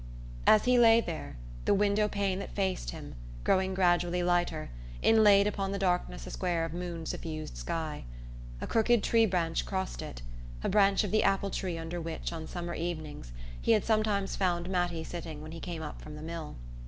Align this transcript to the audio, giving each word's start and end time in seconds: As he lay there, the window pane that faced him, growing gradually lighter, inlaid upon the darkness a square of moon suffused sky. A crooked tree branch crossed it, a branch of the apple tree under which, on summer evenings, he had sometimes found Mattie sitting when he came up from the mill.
As 0.47 0.65
he 0.65 0.79
lay 0.79 0.99
there, 0.99 1.37
the 1.65 1.75
window 1.75 2.07
pane 2.07 2.39
that 2.39 2.55
faced 2.55 2.89
him, 2.89 3.13
growing 3.43 3.75
gradually 3.75 4.23
lighter, 4.23 4.71
inlaid 5.03 5.45
upon 5.45 5.71
the 5.71 5.77
darkness 5.77 6.25
a 6.25 6.31
square 6.31 6.65
of 6.65 6.73
moon 6.73 7.05
suffused 7.05 7.55
sky. 7.55 8.05
A 8.61 8.65
crooked 8.65 9.03
tree 9.03 9.27
branch 9.27 9.63
crossed 9.63 10.01
it, 10.01 10.23
a 10.63 10.69
branch 10.69 11.03
of 11.03 11.11
the 11.11 11.21
apple 11.21 11.51
tree 11.51 11.77
under 11.77 12.01
which, 12.01 12.33
on 12.33 12.47
summer 12.47 12.73
evenings, 12.73 13.31
he 13.61 13.73
had 13.73 13.85
sometimes 13.85 14.35
found 14.35 14.71
Mattie 14.71 15.03
sitting 15.03 15.43
when 15.43 15.51
he 15.51 15.59
came 15.59 15.83
up 15.83 16.01
from 16.01 16.15
the 16.15 16.23
mill. 16.23 16.55